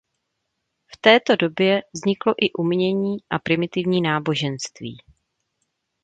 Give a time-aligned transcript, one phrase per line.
[0.93, 4.97] V této době vzniklo i umění a primitivní náboženství.